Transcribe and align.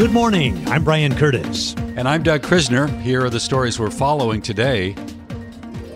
Good 0.00 0.12
morning. 0.12 0.66
I'm 0.66 0.82
Brian 0.82 1.14
Curtis. 1.14 1.74
And 1.74 2.08
I'm 2.08 2.22
Doug 2.22 2.40
Krisner. 2.40 2.88
Here 3.02 3.22
are 3.22 3.28
the 3.28 3.38
stories 3.38 3.78
we're 3.78 3.90
following 3.90 4.40
today. 4.40 4.94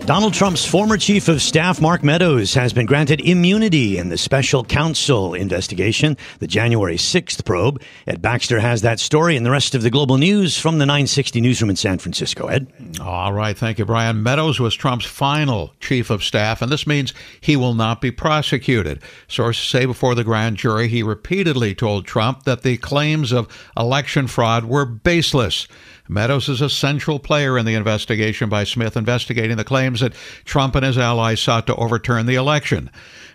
Donald 0.05 0.35
Trump's 0.35 0.63
former 0.63 0.97
chief 0.97 1.27
of 1.29 1.41
staff, 1.41 1.81
Mark 1.81 2.03
Meadows, 2.03 2.53
has 2.53 2.73
been 2.73 2.85
granted 2.85 3.21
immunity 3.21 3.97
in 3.97 4.09
the 4.09 4.19
special 4.19 4.63
counsel 4.63 5.33
investigation, 5.33 6.15
the 6.37 6.45
January 6.45 6.95
6th 6.95 7.43
probe. 7.43 7.81
Ed 8.05 8.21
Baxter 8.21 8.59
has 8.59 8.83
that 8.83 8.99
story 8.99 9.35
and 9.35 9.43
the 9.43 9.49
rest 9.49 9.73
of 9.73 9.81
the 9.81 9.89
global 9.89 10.19
news 10.19 10.59
from 10.59 10.77
the 10.77 10.85
960 10.85 11.41
newsroom 11.41 11.71
in 11.71 11.75
San 11.75 11.97
Francisco. 11.97 12.45
Ed? 12.45 12.71
All 13.01 13.33
right. 13.33 13.57
Thank 13.57 13.79
you, 13.79 13.85
Brian. 13.85 14.21
Meadows 14.21 14.59
was 14.59 14.75
Trump's 14.75 15.07
final 15.07 15.73
chief 15.79 16.11
of 16.11 16.23
staff, 16.23 16.61
and 16.61 16.71
this 16.71 16.85
means 16.85 17.11
he 17.41 17.55
will 17.55 17.73
not 17.73 17.99
be 17.99 18.11
prosecuted. 18.11 19.01
Sources 19.27 19.67
say 19.67 19.87
before 19.87 20.13
the 20.13 20.23
grand 20.23 20.57
jury 20.57 20.87
he 20.87 21.01
repeatedly 21.01 21.73
told 21.73 22.05
Trump 22.05 22.43
that 22.43 22.61
the 22.61 22.77
claims 22.77 23.31
of 23.31 23.47
election 23.75 24.27
fraud 24.27 24.65
were 24.65 24.85
baseless. 24.85 25.67
Meadows 26.07 26.49
is 26.49 26.61
a 26.61 26.69
central 26.69 27.17
player 27.17 27.57
in 27.57 27.65
the 27.65 27.73
investigation 27.73 28.47
by 28.47 28.63
Smith 28.63 28.95
investigating 28.95 29.57
the 29.57 29.63
claims 29.63 29.94
that 30.01 30.13
Trump 30.45 30.75
and 30.75 30.85
his 30.85 30.97
allies 30.97 31.39
sought 31.39 31.67
to 31.67 31.75
overturn 31.75 32.25
the 32.25 32.35
election. 32.35 32.89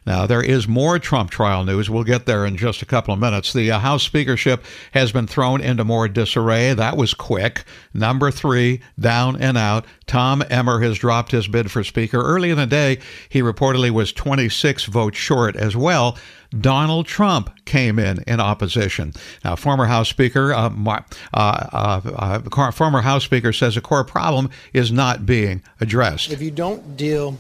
Now, 0.07 0.27
there 0.27 0.43
is 0.43 0.67
more 0.67 0.99
Trump 0.99 1.31
trial 1.31 1.65
news. 1.65 1.91
We'll 1.91 2.05
get 2.05 2.27
there 2.27 2.47
in 2.47 2.57
just 2.57 2.83
a 2.83 2.87
couple 2.87 3.13
of 3.13 3.21
minutes. 3.21 3.53
The 3.53 3.71
uh, 3.71 3.79
House 3.79 4.03
speakership 4.03 4.65
has 4.93 5.13
been 5.13 5.27
thrown 5.27 5.61
into 5.61 5.85
more 5.85 6.09
disarray. 6.09 6.73
That 6.73 6.97
was 6.97 7.15
quick. 7.15 7.65
Number 7.93 8.31
three, 8.31 8.81
down 8.99 9.41
and 9.41 9.59
out. 9.59 9.85
Tom 10.07 10.43
Emmer 10.51 10.81
has 10.81 10.99
dropped 10.99 11.33
his 11.33 11.49
bid 11.49 11.71
for 11.71 11.85
Speaker. 11.85 12.21
Early 12.21 12.51
in 12.51 12.57
the 12.57 12.67
day, 12.67 12.99
he 13.29 13.43
reportedly 13.43 13.91
was 13.91 14.13
26 14.13 14.87
votes 14.87 15.19
short 15.19 15.57
as 15.57 15.77
well. 15.77 16.17
Donald 16.59 17.07
Trump 17.07 17.65
came 17.65 17.99
in 17.99 18.23
in 18.27 18.41
opposition. 18.41 19.13
Now, 19.45 19.55
former 19.55 19.85
House 19.85 20.09
Speaker, 20.09 20.53
uh, 20.53 20.71
uh, 20.89 21.03
uh, 21.33 22.41
uh 22.53 22.71
former 22.73 23.03
House 23.03 23.25
Speaker 23.25 23.53
says 23.53 23.77
the 23.77 23.81
core 23.81 24.05
problem 24.05 24.51
is 24.73 24.91
not 24.91 25.25
being 25.27 25.63
addressed. 25.81 26.33
If 26.33 26.43
you 26.43 26.51
don't 26.51 26.97
deal 26.97 27.39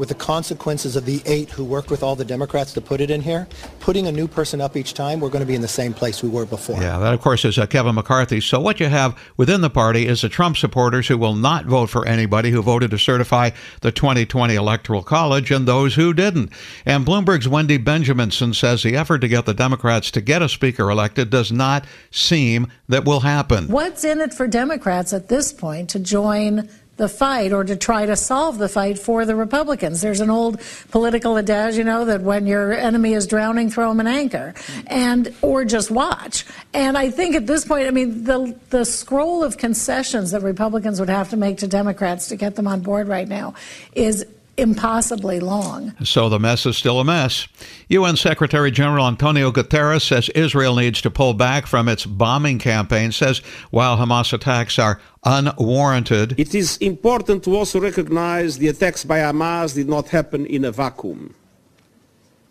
with 0.00 0.08
the 0.08 0.14
consequences 0.14 0.96
of 0.96 1.04
the 1.04 1.20
eight 1.26 1.50
who 1.50 1.62
worked 1.62 1.90
with 1.90 2.02
all 2.02 2.16
the 2.16 2.24
Democrats 2.24 2.72
to 2.72 2.80
put 2.80 3.02
it 3.02 3.10
in 3.10 3.20
here, 3.20 3.46
putting 3.80 4.06
a 4.06 4.12
new 4.12 4.26
person 4.26 4.58
up 4.58 4.74
each 4.74 4.94
time, 4.94 5.20
we're 5.20 5.28
going 5.28 5.42
to 5.42 5.46
be 5.46 5.54
in 5.54 5.60
the 5.60 5.68
same 5.68 5.92
place 5.92 6.22
we 6.22 6.30
were 6.30 6.46
before. 6.46 6.80
Yeah, 6.80 6.98
that 6.98 7.12
of 7.12 7.20
course 7.20 7.44
is 7.44 7.58
uh, 7.58 7.66
Kevin 7.66 7.94
McCarthy. 7.94 8.40
So 8.40 8.58
what 8.60 8.80
you 8.80 8.86
have 8.86 9.14
within 9.36 9.60
the 9.60 9.68
party 9.68 10.06
is 10.06 10.22
the 10.22 10.30
Trump 10.30 10.56
supporters 10.56 11.08
who 11.08 11.18
will 11.18 11.34
not 11.34 11.66
vote 11.66 11.90
for 11.90 12.08
anybody 12.08 12.50
who 12.50 12.62
voted 12.62 12.92
to 12.92 12.98
certify 12.98 13.50
the 13.82 13.92
2020 13.92 14.54
Electoral 14.54 15.02
College 15.02 15.50
and 15.50 15.68
those 15.68 15.96
who 15.96 16.14
didn't. 16.14 16.50
And 16.86 17.04
Bloomberg's 17.04 17.46
Wendy 17.46 17.78
Benjaminson 17.78 18.54
says 18.54 18.82
the 18.82 18.96
effort 18.96 19.18
to 19.18 19.28
get 19.28 19.44
the 19.44 19.52
Democrats 19.52 20.10
to 20.12 20.22
get 20.22 20.40
a 20.40 20.48
speaker 20.48 20.88
elected 20.88 21.28
does 21.28 21.52
not 21.52 21.84
seem 22.10 22.68
that 22.88 23.04
will 23.04 23.20
happen. 23.20 23.68
What's 23.68 24.02
in 24.02 24.22
it 24.22 24.32
for 24.32 24.46
Democrats 24.46 25.12
at 25.12 25.28
this 25.28 25.52
point 25.52 25.90
to 25.90 25.98
join 25.98 26.70
the 27.00 27.08
fight 27.08 27.50
or 27.50 27.64
to 27.64 27.76
try 27.76 28.04
to 28.04 28.14
solve 28.14 28.58
the 28.58 28.68
fight 28.68 28.98
for 28.98 29.24
the 29.24 29.34
Republicans. 29.34 30.02
There's 30.02 30.20
an 30.20 30.28
old 30.28 30.60
political 30.90 31.38
adage, 31.38 31.76
you 31.76 31.82
know, 31.82 32.04
that 32.04 32.20
when 32.20 32.46
your 32.46 32.74
enemy 32.74 33.14
is 33.14 33.26
drowning, 33.26 33.70
throw 33.70 33.90
him 33.90 34.00
an 34.00 34.06
anchor, 34.06 34.52
and 34.86 35.34
or 35.40 35.64
just 35.64 35.90
watch. 35.90 36.44
And 36.74 36.98
I 36.98 37.10
think 37.10 37.34
at 37.34 37.46
this 37.46 37.64
point, 37.64 37.88
I 37.88 37.90
mean, 37.90 38.24
the 38.24 38.54
the 38.68 38.84
scroll 38.84 39.42
of 39.42 39.56
concessions 39.56 40.32
that 40.32 40.42
Republicans 40.42 41.00
would 41.00 41.08
have 41.08 41.30
to 41.30 41.38
make 41.38 41.56
to 41.58 41.66
Democrats 41.66 42.28
to 42.28 42.36
get 42.36 42.54
them 42.54 42.66
on 42.66 42.82
board 42.82 43.08
right 43.08 43.26
now 43.26 43.54
is 43.94 44.26
impossibly 44.56 45.40
long. 45.40 45.94
So 46.04 46.28
the 46.28 46.38
mess 46.38 46.66
is 46.66 46.76
still 46.76 47.00
a 47.00 47.04
mess. 47.04 47.48
UN 47.88 48.16
Secretary 48.16 48.70
General 48.70 49.06
Antonio 49.06 49.50
Guterres 49.50 50.02
says 50.02 50.28
Israel 50.30 50.76
needs 50.76 51.00
to 51.02 51.10
pull 51.10 51.34
back 51.34 51.66
from 51.66 51.88
its 51.88 52.06
bombing 52.06 52.58
campaign, 52.58 53.12
says 53.12 53.38
while 53.70 53.96
Hamas 53.96 54.32
attacks 54.32 54.78
are 54.78 55.00
unwarranted. 55.24 56.38
It 56.38 56.54
is 56.54 56.76
important 56.78 57.44
to 57.44 57.56
also 57.56 57.80
recognize 57.80 58.58
the 58.58 58.68
attacks 58.68 59.04
by 59.04 59.18
Hamas 59.18 59.74
did 59.74 59.88
not 59.88 60.08
happen 60.08 60.46
in 60.46 60.64
a 60.64 60.72
vacuum. 60.72 61.34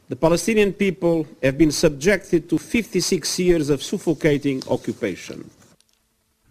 The 0.09 0.15
Palestinian 0.15 0.73
people 0.73 1.27
have 1.43 1.57
been 1.57 1.71
subjected 1.71 2.49
to 2.49 2.57
56 2.57 3.39
years 3.39 3.69
of 3.69 3.83
suffocating 3.83 4.63
occupation. 4.67 5.51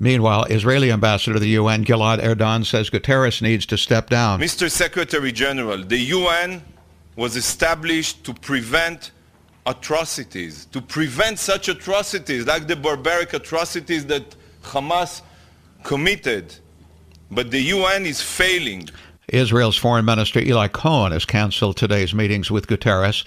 Meanwhile, 0.00 0.44
Israeli 0.44 0.92
ambassador 0.92 1.34
to 1.34 1.40
the 1.40 1.50
UN, 1.50 1.84
Gilad 1.84 2.20
Erdan, 2.22 2.64
says 2.64 2.88
Guterres 2.88 3.42
needs 3.42 3.66
to 3.66 3.76
step 3.76 4.08
down. 4.08 4.38
Mr. 4.40 4.70
Secretary 4.70 5.32
General, 5.32 5.82
the 5.82 5.98
UN 5.98 6.62
was 7.16 7.34
established 7.34 8.22
to 8.24 8.32
prevent 8.32 9.10
atrocities, 9.66 10.66
to 10.66 10.80
prevent 10.80 11.38
such 11.38 11.68
atrocities 11.68 12.46
like 12.46 12.68
the 12.68 12.76
barbaric 12.76 13.34
atrocities 13.34 14.06
that 14.06 14.36
Hamas 14.62 15.22
committed. 15.82 16.54
But 17.30 17.50
the 17.50 17.60
UN 17.60 18.06
is 18.06 18.22
failing. 18.22 18.88
Israel's 19.28 19.76
Foreign 19.76 20.06
Minister 20.06 20.40
Eli 20.40 20.68
Cohen 20.68 21.12
has 21.12 21.26
canceled 21.26 21.76
today's 21.76 22.14
meetings 22.14 22.50
with 22.50 22.66
Guterres. 22.66 23.24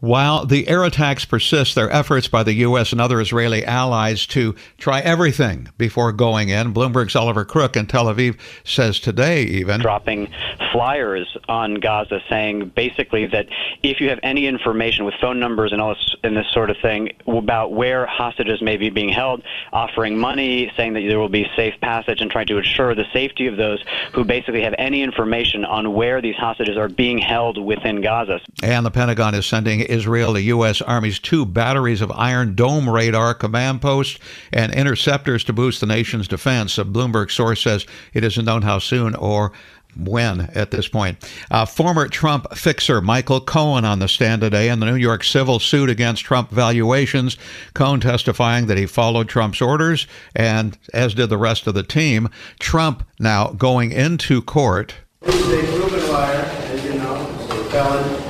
While 0.00 0.44
the 0.44 0.68
air 0.68 0.84
attacks 0.84 1.24
persist, 1.24 1.74
their 1.74 1.90
efforts 1.90 2.28
by 2.28 2.42
the 2.42 2.52
U.S. 2.54 2.92
and 2.92 3.00
other 3.00 3.18
Israeli 3.18 3.64
allies 3.64 4.26
to 4.26 4.54
try 4.76 5.00
everything 5.00 5.68
before 5.78 6.12
going 6.12 6.50
in. 6.50 6.74
Bloomberg's 6.74 7.16
Oliver 7.16 7.46
Crook 7.46 7.76
in 7.76 7.86
Tel 7.86 8.04
Aviv 8.06 8.38
says 8.62 9.00
today, 9.00 9.44
even 9.44 9.80
dropping 9.80 10.28
flyers 10.70 11.34
on 11.48 11.74
Gaza 11.76 12.20
saying 12.28 12.72
basically 12.76 13.26
that 13.26 13.46
if 13.82 14.00
you 14.00 14.10
have 14.10 14.20
any 14.22 14.46
information 14.46 15.06
with 15.06 15.14
phone 15.18 15.40
numbers 15.40 15.72
and 15.72 15.80
all 15.80 15.94
this 15.94 16.14
and 16.22 16.36
this 16.36 16.46
sort 16.52 16.68
of 16.68 16.76
thing 16.82 17.12
about 17.26 17.72
where 17.72 18.04
hostages 18.04 18.60
may 18.60 18.76
be 18.76 18.90
being 18.90 19.08
held, 19.08 19.42
offering 19.72 20.18
money, 20.18 20.70
saying 20.76 20.92
that 20.92 21.06
there 21.08 21.18
will 21.18 21.30
be 21.30 21.46
safe 21.56 21.74
passage, 21.80 22.20
and 22.20 22.30
trying 22.30 22.46
to 22.48 22.58
ensure 22.58 22.94
the 22.94 23.06
safety 23.14 23.46
of 23.46 23.56
those 23.56 23.82
who 24.12 24.24
basically 24.24 24.62
have 24.62 24.74
any 24.76 25.02
information 25.02 25.64
on 25.64 25.94
where 25.94 26.20
these 26.20 26.36
hostages 26.36 26.76
are 26.76 26.90
being 26.90 27.16
held 27.16 27.56
within 27.56 28.02
Gaza. 28.02 28.40
And 28.62 28.84
the 28.84 28.90
Pentagon 28.90 29.34
is 29.34 29.46
sending 29.46 29.85
Israel 29.86 30.32
the 30.32 30.42
U.S. 30.42 30.82
Army's 30.82 31.18
two 31.18 31.46
batteries 31.46 32.00
of 32.00 32.10
Iron 32.12 32.54
Dome 32.54 32.88
radar 32.88 33.34
command 33.34 33.82
posts 33.82 34.18
and 34.52 34.74
interceptors 34.74 35.44
to 35.44 35.52
boost 35.52 35.80
the 35.80 35.86
nation's 35.86 36.28
defense. 36.28 36.78
A 36.78 36.84
Bloomberg 36.84 37.30
source 37.30 37.62
says 37.62 37.86
it 38.12 38.24
isn't 38.24 38.44
known 38.44 38.62
how 38.62 38.78
soon 38.78 39.14
or 39.14 39.52
when 39.96 40.42
at 40.54 40.70
this 40.70 40.88
point. 40.88 41.18
Uh, 41.50 41.64
former 41.64 42.08
Trump 42.08 42.54
fixer 42.54 43.00
Michael 43.00 43.40
Cohen 43.40 43.84
on 43.84 43.98
the 43.98 44.08
stand 44.08 44.42
today 44.42 44.68
in 44.68 44.80
the 44.80 44.86
New 44.86 44.96
York 44.96 45.24
civil 45.24 45.58
suit 45.58 45.90
against 45.90 46.24
Trump 46.24 46.50
valuations. 46.50 47.36
Cohen 47.74 48.00
testifying 48.00 48.66
that 48.66 48.78
he 48.78 48.86
followed 48.86 49.28
Trump's 49.28 49.60
orders, 49.60 50.06
and 50.34 50.78
as 50.92 51.14
did 51.14 51.30
the 51.30 51.38
rest 51.38 51.66
of 51.66 51.74
the 51.74 51.82
team. 51.82 52.28
Trump 52.58 53.06
now 53.18 53.48
going 53.52 53.92
into 53.92 54.42
court. 54.42 54.94
He's 55.24 55.34
a 55.34 55.62
proven 55.72 56.12
liar, 56.12 56.34
as 56.34 56.84
you 56.84 56.94
know, 56.94 57.14
a 57.14 57.64
felon 57.70 58.22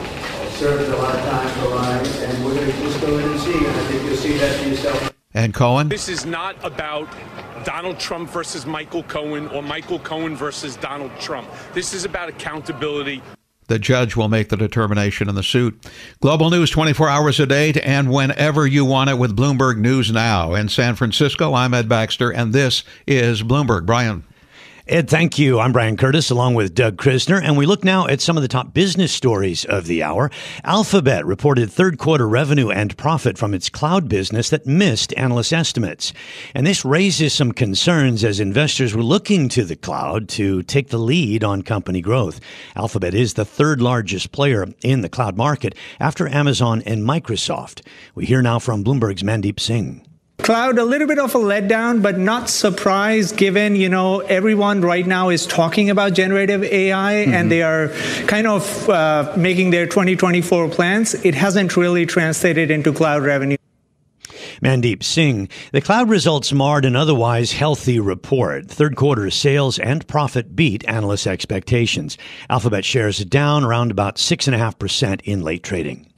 served 0.52 0.88
a 0.90 0.96
lot 0.96 1.14
of 1.14 1.20
time 1.22 1.48
for 1.60 1.68
lying, 1.68 2.06
and 2.06 2.44
we're 2.44 2.54
going 2.54 2.70
to 2.70 2.78
just 2.78 3.00
go 3.00 3.18
in 3.18 3.30
and 3.30 3.40
see, 3.40 3.58
and 3.58 3.66
I 3.66 3.86
think 4.38 4.52
that 4.52 4.62
for 4.62 4.68
yourself. 4.68 5.12
And 5.34 5.52
Cohen? 5.52 5.88
This 5.88 6.08
is 6.08 6.24
not 6.24 6.56
about 6.64 7.08
Donald 7.64 7.98
Trump 7.98 8.30
versus 8.30 8.64
Michael 8.64 9.02
Cohen 9.02 9.48
or 9.48 9.62
Michael 9.62 9.98
Cohen 9.98 10.34
versus 10.34 10.76
Donald 10.76 11.10
Trump. 11.20 11.48
This 11.74 11.92
is 11.92 12.04
about 12.04 12.28
accountability. 12.28 13.22
The 13.68 13.78
judge 13.78 14.14
will 14.14 14.28
make 14.28 14.48
the 14.48 14.56
determination 14.56 15.28
in 15.28 15.34
the 15.34 15.42
suit. 15.42 15.84
Global 16.20 16.50
news 16.50 16.70
24 16.70 17.08
hours 17.08 17.40
a 17.40 17.46
day 17.46 17.72
and 17.82 18.12
whenever 18.12 18.66
you 18.66 18.84
want 18.84 19.10
it 19.10 19.18
with 19.18 19.36
Bloomberg 19.36 19.76
News 19.76 20.12
Now. 20.12 20.54
In 20.54 20.68
San 20.68 20.94
Francisco, 20.94 21.52
I'm 21.52 21.74
Ed 21.74 21.88
Baxter, 21.88 22.30
and 22.30 22.52
this 22.52 22.84
is 23.06 23.42
Bloomberg. 23.42 23.84
Brian. 23.84 24.22
Ed, 24.88 25.10
thank 25.10 25.36
you. 25.36 25.58
I'm 25.58 25.72
Brian 25.72 25.96
Curtis 25.96 26.30
along 26.30 26.54
with 26.54 26.72
Doug 26.72 26.96
Krisner, 26.96 27.42
and 27.42 27.56
we 27.56 27.66
look 27.66 27.82
now 27.82 28.06
at 28.06 28.20
some 28.20 28.36
of 28.36 28.42
the 28.42 28.48
top 28.48 28.72
business 28.72 29.10
stories 29.10 29.64
of 29.64 29.88
the 29.88 30.04
hour. 30.04 30.30
Alphabet 30.62 31.26
reported 31.26 31.72
third 31.72 31.98
quarter 31.98 32.28
revenue 32.28 32.70
and 32.70 32.96
profit 32.96 33.36
from 33.36 33.52
its 33.52 33.68
cloud 33.68 34.08
business 34.08 34.48
that 34.50 34.64
missed 34.64 35.12
analyst 35.16 35.52
estimates. 35.52 36.12
And 36.54 36.64
this 36.64 36.84
raises 36.84 37.32
some 37.32 37.50
concerns 37.50 38.22
as 38.22 38.38
investors 38.38 38.94
were 38.94 39.02
looking 39.02 39.48
to 39.48 39.64
the 39.64 39.74
cloud 39.74 40.28
to 40.28 40.62
take 40.62 40.90
the 40.90 40.98
lead 40.98 41.42
on 41.42 41.62
company 41.62 42.00
growth. 42.00 42.38
Alphabet 42.76 43.12
is 43.12 43.34
the 43.34 43.44
third 43.44 43.82
largest 43.82 44.30
player 44.30 44.68
in 44.84 45.00
the 45.00 45.08
cloud 45.08 45.36
market 45.36 45.74
after 45.98 46.28
Amazon 46.28 46.84
and 46.86 47.02
Microsoft. 47.02 47.84
We 48.14 48.24
hear 48.24 48.40
now 48.40 48.60
from 48.60 48.84
Bloomberg's 48.84 49.24
Mandeep 49.24 49.58
Singh. 49.58 50.05
Cloud, 50.38 50.78
a 50.78 50.84
little 50.84 51.08
bit 51.08 51.18
of 51.18 51.34
a 51.34 51.38
letdown, 51.38 52.02
but 52.02 52.18
not 52.18 52.48
surprised 52.48 53.36
given, 53.36 53.74
you 53.74 53.88
know, 53.88 54.20
everyone 54.20 54.80
right 54.82 55.06
now 55.06 55.30
is 55.30 55.46
talking 55.46 55.90
about 55.90 56.12
generative 56.12 56.62
AI 56.62 57.14
mm-hmm. 57.14 57.32
and 57.32 57.50
they 57.50 57.62
are 57.62 57.88
kind 58.26 58.46
of 58.46 58.88
uh, 58.88 59.32
making 59.36 59.70
their 59.70 59.86
2024 59.86 60.68
plans. 60.68 61.14
It 61.14 61.34
hasn't 61.34 61.76
really 61.76 62.06
translated 62.06 62.70
into 62.70 62.92
cloud 62.92 63.22
revenue. 63.22 63.56
Mandeep 64.62 65.02
Singh. 65.02 65.48
The 65.72 65.80
cloud 65.80 66.08
results 66.08 66.52
marred 66.52 66.84
an 66.84 66.96
otherwise 66.96 67.52
healthy 67.52 67.98
report. 67.98 68.68
Third 68.68 68.96
quarter 68.96 69.30
sales 69.30 69.78
and 69.78 70.06
profit 70.06 70.54
beat 70.56 70.86
analyst 70.88 71.26
expectations. 71.26 72.16
Alphabet 72.48 72.84
shares 72.84 73.24
down 73.24 73.64
around 73.64 73.90
about 73.90 74.16
6.5% 74.16 75.20
in 75.24 75.42
late 75.42 75.62
trading. 75.62 76.10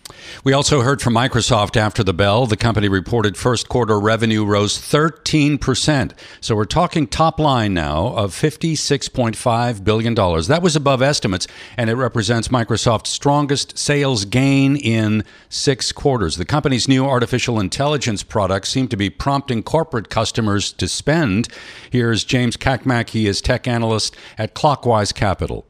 We 0.44 0.52
also 0.52 0.82
heard 0.82 1.02
from 1.02 1.14
Microsoft 1.14 1.76
after 1.76 2.02
the 2.02 2.14
bell. 2.14 2.46
The 2.46 2.56
company 2.56 2.88
reported 2.88 3.36
first 3.36 3.68
quarter 3.68 3.98
revenue 3.98 4.44
rose 4.44 4.78
13%. 4.78 6.12
So 6.40 6.54
we're 6.54 6.64
talking 6.64 7.06
top 7.06 7.38
line 7.38 7.74
now 7.74 8.08
of 8.08 8.32
$56.5 8.32 9.84
billion. 9.84 10.14
That 10.14 10.60
was 10.62 10.76
above 10.76 11.02
estimates, 11.02 11.46
and 11.76 11.90
it 11.90 11.94
represents 11.94 12.48
Microsoft's 12.48 13.10
strongest 13.10 13.78
sales 13.78 14.24
gain 14.24 14.76
in 14.76 15.24
six 15.48 15.92
quarters. 15.92 16.36
The 16.36 16.44
company's 16.44 16.88
new 16.88 17.06
artificial 17.06 17.60
intelligence 17.60 18.22
products 18.22 18.68
seem 18.68 18.88
to 18.88 18.96
be 18.96 19.10
prompting 19.10 19.62
corporate 19.62 20.08
customers 20.10 20.72
to 20.72 20.88
spend. 20.88 21.48
Here's 21.90 22.24
James 22.24 22.56
Cakmak. 22.56 23.10
He 23.10 23.26
is 23.26 23.40
tech 23.40 23.66
analyst 23.66 24.16
at 24.36 24.54
Clockwise 24.54 25.12
Capital. 25.12 25.66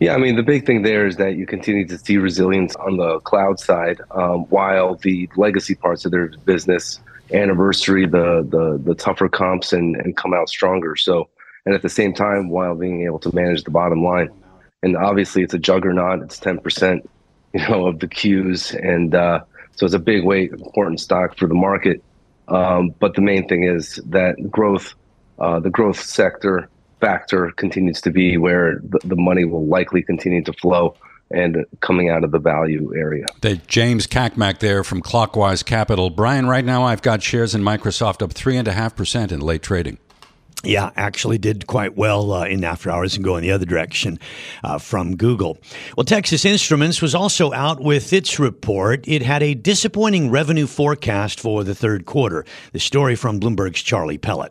Yeah, 0.00 0.14
I 0.14 0.16
mean, 0.16 0.36
the 0.36 0.42
big 0.42 0.64
thing 0.64 0.80
there 0.80 1.06
is 1.06 1.16
that 1.16 1.36
you 1.36 1.44
continue 1.44 1.86
to 1.86 1.98
see 1.98 2.16
resilience 2.16 2.74
on 2.76 2.96
the 2.96 3.20
cloud 3.20 3.60
side, 3.60 4.00
um, 4.12 4.46
while 4.46 4.94
the 4.94 5.28
legacy 5.36 5.74
parts 5.74 6.06
of 6.06 6.10
their 6.10 6.28
business 6.46 6.98
anniversary 7.34 8.06
the 8.06 8.46
the, 8.48 8.80
the 8.82 8.94
tougher 8.94 9.28
comps 9.28 9.74
and, 9.74 9.96
and 9.96 10.16
come 10.16 10.32
out 10.32 10.48
stronger. 10.48 10.96
So, 10.96 11.28
and 11.66 11.74
at 11.74 11.82
the 11.82 11.90
same 11.90 12.14
time, 12.14 12.48
while 12.48 12.74
being 12.74 13.02
able 13.04 13.18
to 13.20 13.34
manage 13.34 13.64
the 13.64 13.70
bottom 13.70 14.02
line, 14.02 14.30
and 14.82 14.96
obviously 14.96 15.42
it's 15.42 15.52
a 15.52 15.58
juggernaut. 15.58 16.22
It's 16.22 16.38
ten 16.38 16.58
percent, 16.58 17.08
you 17.52 17.68
know, 17.68 17.86
of 17.86 18.00
the 18.00 18.08
Qs, 18.08 18.74
and 18.82 19.14
uh, 19.14 19.40
so 19.76 19.84
it's 19.84 19.94
a 19.94 19.98
big 19.98 20.24
weight, 20.24 20.50
important 20.52 21.00
stock 21.00 21.36
for 21.36 21.46
the 21.46 21.54
market. 21.54 22.02
Um, 22.48 22.94
but 23.00 23.16
the 23.16 23.20
main 23.20 23.46
thing 23.48 23.64
is 23.64 24.00
that 24.06 24.50
growth, 24.50 24.94
uh, 25.38 25.60
the 25.60 25.70
growth 25.70 26.00
sector 26.00 26.70
factor 27.00 27.50
continues 27.56 28.00
to 28.02 28.10
be 28.10 28.36
where 28.36 28.80
the, 28.82 28.98
the 29.04 29.16
money 29.16 29.44
will 29.44 29.66
likely 29.66 30.02
continue 30.02 30.42
to 30.44 30.52
flow 30.52 30.94
and 31.30 31.64
coming 31.80 32.10
out 32.10 32.24
of 32.24 32.32
the 32.32 32.38
value 32.38 32.92
area. 32.96 33.24
The 33.40 33.56
James 33.56 34.06
Cakmak 34.06 34.58
there 34.58 34.82
from 34.82 35.00
Clockwise 35.00 35.62
Capital. 35.62 36.10
Brian, 36.10 36.46
right 36.46 36.64
now 36.64 36.82
I've 36.84 37.02
got 37.02 37.22
shares 37.22 37.54
in 37.54 37.62
Microsoft 37.62 38.22
up 38.22 38.34
3.5% 38.34 39.32
in 39.32 39.40
late 39.40 39.62
trading. 39.62 39.98
Yeah, 40.62 40.90
actually 40.94 41.38
did 41.38 41.66
quite 41.66 41.96
well 41.96 42.32
uh, 42.32 42.44
in 42.44 42.64
after 42.64 42.90
hours 42.90 43.14
and 43.14 43.24
going 43.24 43.42
the 43.42 43.50
other 43.50 43.64
direction 43.64 44.18
uh, 44.62 44.76
from 44.78 45.16
Google. 45.16 45.56
Well, 45.96 46.04
Texas 46.04 46.44
Instruments 46.44 47.00
was 47.00 47.14
also 47.14 47.50
out 47.54 47.80
with 47.80 48.12
its 48.12 48.38
report. 48.38 49.08
It 49.08 49.22
had 49.22 49.42
a 49.42 49.54
disappointing 49.54 50.30
revenue 50.30 50.66
forecast 50.66 51.40
for 51.40 51.64
the 51.64 51.74
third 51.74 52.04
quarter. 52.04 52.44
The 52.72 52.78
story 52.78 53.16
from 53.16 53.40
Bloomberg's 53.40 53.80
Charlie 53.80 54.18
Pellett. 54.18 54.50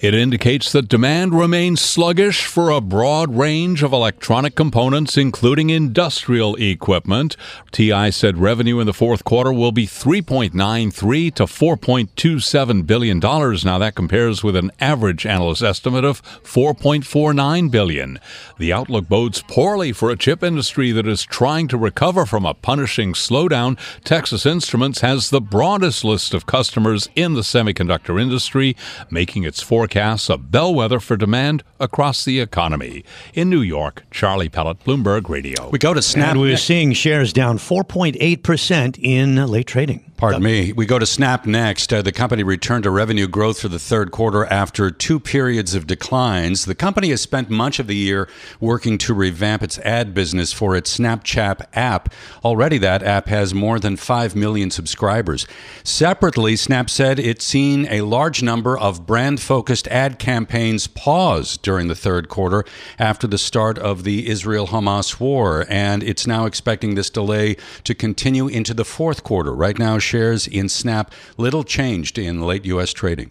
It 0.00 0.14
indicates 0.14 0.70
that 0.70 0.86
demand 0.86 1.34
remains 1.34 1.80
sluggish 1.80 2.44
for 2.44 2.70
a 2.70 2.80
broad 2.80 3.36
range 3.36 3.82
of 3.82 3.92
electronic 3.92 4.54
components, 4.54 5.16
including 5.16 5.70
industrial 5.70 6.54
equipment. 6.54 7.36
TI 7.72 8.12
said 8.12 8.38
revenue 8.38 8.78
in 8.78 8.86
the 8.86 8.92
fourth 8.92 9.24
quarter 9.24 9.52
will 9.52 9.72
be 9.72 9.88
3.93 9.88 11.34
to 11.34 11.46
4.27 11.46 12.86
billion 12.86 13.18
dollars. 13.18 13.64
Now 13.64 13.78
that 13.78 13.96
compares 13.96 14.44
with 14.44 14.54
an 14.54 14.70
average 14.80 15.26
analyst 15.26 15.62
estimate 15.62 16.04
of 16.04 16.22
4.49 16.44 17.68
billion. 17.68 18.20
The 18.56 18.72
outlook 18.72 19.08
bodes 19.08 19.42
poorly 19.48 19.90
for 19.90 20.10
a 20.10 20.16
chip 20.16 20.44
industry 20.44 20.92
that 20.92 21.08
is 21.08 21.24
trying 21.24 21.66
to 21.68 21.76
recover 21.76 22.24
from 22.24 22.46
a 22.46 22.54
punishing 22.54 23.14
slowdown. 23.14 23.76
Texas 24.04 24.46
Instruments 24.46 25.00
has 25.00 25.30
the 25.30 25.40
broadest 25.40 26.04
list 26.04 26.34
of 26.34 26.46
customers 26.46 27.08
in 27.16 27.34
the 27.34 27.40
semiconductor 27.40 28.22
industry, 28.22 28.76
making 29.10 29.42
its 29.42 29.60
forecast 29.60 29.87
forecasts 29.88 30.28
a 30.28 30.36
bellwether 30.36 31.00
for 31.00 31.16
demand 31.16 31.64
across 31.80 32.24
the 32.24 32.40
economy. 32.40 33.04
In 33.32 33.48
New 33.48 33.62
York, 33.62 34.04
Charlie 34.10 34.50
Pellett, 34.50 34.84
Bloomberg 34.84 35.30
Radio. 35.30 35.70
We 35.70 35.78
go 35.78 35.94
to 35.94 36.02
Snap. 36.02 36.32
And 36.32 36.40
we're 36.40 36.58
seeing 36.58 36.92
shares 36.92 37.32
down 37.32 37.56
4.8% 37.56 38.98
in 39.00 39.36
late 39.46 39.66
trading. 39.66 40.08
Pardon 40.18 40.42
me. 40.42 40.72
We 40.72 40.84
go 40.84 40.98
to 40.98 41.06
Snap 41.06 41.46
next. 41.46 41.92
Uh, 41.92 42.02
the 42.02 42.10
company 42.10 42.42
returned 42.42 42.82
to 42.82 42.90
revenue 42.90 43.28
growth 43.28 43.60
for 43.60 43.68
the 43.68 43.78
third 43.78 44.10
quarter 44.10 44.44
after 44.46 44.90
two 44.90 45.20
periods 45.20 45.76
of 45.76 45.86
declines. 45.86 46.64
The 46.64 46.74
company 46.74 47.10
has 47.10 47.20
spent 47.20 47.50
much 47.50 47.78
of 47.78 47.86
the 47.86 47.94
year 47.94 48.28
working 48.58 48.98
to 48.98 49.14
revamp 49.14 49.62
its 49.62 49.78
ad 49.78 50.14
business 50.14 50.52
for 50.52 50.74
its 50.74 50.98
Snapchat 50.98 51.66
app. 51.72 52.12
Already, 52.44 52.78
that 52.78 53.04
app 53.04 53.28
has 53.28 53.54
more 53.54 53.78
than 53.78 53.96
5 53.96 54.34
million 54.34 54.72
subscribers. 54.72 55.46
Separately, 55.84 56.56
Snap 56.56 56.90
said 56.90 57.20
it's 57.20 57.44
seen 57.44 57.86
a 57.86 58.00
large 58.00 58.42
number 58.42 58.76
of 58.76 59.06
brand 59.06 59.40
focused 59.40 59.77
ad 59.86 60.18
campaigns 60.18 60.88
pause 60.88 61.56
during 61.56 61.86
the 61.86 61.94
third 61.94 62.28
quarter 62.28 62.64
after 62.98 63.28
the 63.28 63.38
start 63.38 63.78
of 63.78 64.02
the 64.02 64.28
Israel 64.28 64.66
Hamas 64.66 65.20
war, 65.20 65.64
and 65.68 66.02
it's 66.02 66.26
now 66.26 66.46
expecting 66.46 66.96
this 66.96 67.10
delay 67.10 67.56
to 67.84 67.94
continue 67.94 68.48
into 68.48 68.74
the 68.74 68.84
fourth 68.84 69.22
quarter. 69.22 69.54
Right 69.54 69.78
now, 69.78 69.98
shares 69.98 70.48
in 70.48 70.68
Snap 70.68 71.12
little 71.36 71.62
changed 71.62 72.18
in 72.18 72.42
late 72.42 72.64
U.S. 72.64 72.92
trading. 72.92 73.30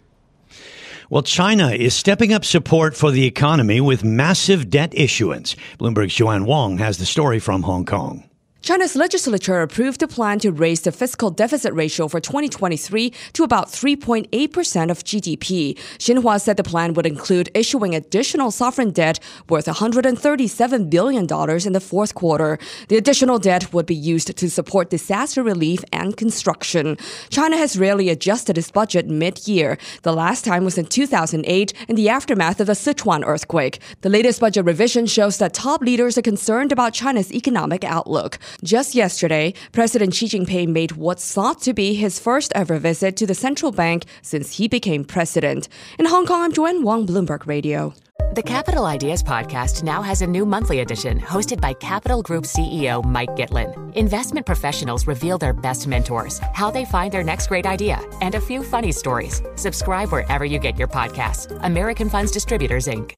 Well, 1.10 1.22
China 1.22 1.70
is 1.70 1.94
stepping 1.94 2.32
up 2.32 2.44
support 2.44 2.94
for 2.94 3.10
the 3.10 3.24
economy 3.24 3.80
with 3.80 4.04
massive 4.04 4.68
debt 4.68 4.92
issuance. 4.94 5.56
Bloomberg's 5.78 6.14
Joanne 6.14 6.44
Wong 6.44 6.78
has 6.78 6.98
the 6.98 7.06
story 7.06 7.38
from 7.38 7.62
Hong 7.62 7.84
Kong. 7.84 8.27
China's 8.60 8.96
legislature 8.96 9.62
approved 9.62 10.02
a 10.02 10.08
plan 10.08 10.38
to 10.40 10.50
raise 10.50 10.82
the 10.82 10.92
fiscal 10.92 11.30
deficit 11.30 11.72
ratio 11.72 12.06
for 12.06 12.20
2023 12.20 13.12
to 13.32 13.44
about 13.44 13.68
3.8% 13.68 14.90
of 14.90 15.04
GDP. 15.04 15.78
Xinhua 15.98 16.40
said 16.40 16.56
the 16.56 16.64
plan 16.64 16.92
would 16.92 17.06
include 17.06 17.48
issuing 17.54 17.94
additional 17.94 18.50
sovereign 18.50 18.90
debt 18.90 19.20
worth 19.48 19.66
$137 19.66 20.90
billion 20.90 21.22
in 21.22 21.72
the 21.72 21.80
fourth 21.80 22.14
quarter. 22.14 22.58
The 22.88 22.96
additional 22.96 23.38
debt 23.38 23.72
would 23.72 23.86
be 23.86 23.94
used 23.94 24.36
to 24.36 24.50
support 24.50 24.90
disaster 24.90 25.42
relief 25.42 25.82
and 25.92 26.16
construction. 26.16 26.98
China 27.30 27.56
has 27.56 27.78
rarely 27.78 28.10
adjusted 28.10 28.58
its 28.58 28.70
budget 28.70 29.06
mid-year. 29.06 29.78
The 30.02 30.12
last 30.12 30.44
time 30.44 30.64
was 30.64 30.76
in 30.76 30.86
2008 30.86 31.72
in 31.88 31.96
the 31.96 32.08
aftermath 32.10 32.60
of 32.60 32.66
the 32.66 32.74
Sichuan 32.74 33.24
earthquake. 33.24 33.80
The 34.02 34.10
latest 34.10 34.40
budget 34.40 34.66
revision 34.66 35.06
shows 35.06 35.38
that 35.38 35.54
top 35.54 35.80
leaders 35.80 36.18
are 36.18 36.22
concerned 36.22 36.72
about 36.72 36.92
China's 36.92 37.32
economic 37.32 37.82
outlook. 37.84 38.38
Just 38.62 38.94
yesterday, 38.94 39.54
President 39.72 40.14
Xi 40.14 40.26
Jinping 40.26 40.68
made 40.68 40.92
what's 40.92 41.32
thought 41.32 41.60
to 41.62 41.72
be 41.72 41.94
his 41.94 42.18
first 42.18 42.52
ever 42.54 42.78
visit 42.78 43.16
to 43.16 43.26
the 43.26 43.34
central 43.34 43.72
bank 43.72 44.04
since 44.22 44.56
he 44.56 44.68
became 44.68 45.04
president. 45.04 45.68
In 45.98 46.06
Hong 46.06 46.26
Kong, 46.26 46.42
I'm 46.42 46.52
Joanne 46.52 46.82
Wong, 46.82 47.06
Bloomberg 47.06 47.46
Radio. 47.46 47.94
The 48.34 48.42
Capital 48.42 48.84
Ideas 48.84 49.22
Podcast 49.22 49.82
now 49.82 50.02
has 50.02 50.20
a 50.20 50.26
new 50.26 50.44
monthly 50.44 50.80
edition 50.80 51.18
hosted 51.18 51.60
by 51.60 51.72
Capital 51.72 52.20
Group 52.22 52.44
CEO 52.44 53.02
Mike 53.04 53.30
Gitlin. 53.30 53.94
Investment 53.96 54.44
professionals 54.44 55.06
reveal 55.06 55.38
their 55.38 55.54
best 55.54 55.86
mentors, 55.86 56.38
how 56.52 56.70
they 56.70 56.84
find 56.84 57.10
their 57.10 57.24
next 57.24 57.46
great 57.46 57.64
idea, 57.64 58.00
and 58.20 58.34
a 58.34 58.40
few 58.40 58.62
funny 58.62 58.92
stories. 58.92 59.42
Subscribe 59.56 60.10
wherever 60.10 60.44
you 60.44 60.58
get 60.58 60.78
your 60.78 60.88
podcasts. 60.88 61.58
American 61.62 62.10
Funds 62.10 62.30
Distributors, 62.30 62.86
Inc. 62.86 63.17